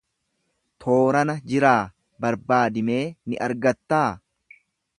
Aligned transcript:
Toorana 0.85 1.35
jiraa 1.51 1.75
barbaadi 2.25 2.85
mee 2.89 3.03
ni 3.29 3.39
argattaa. 3.49 4.05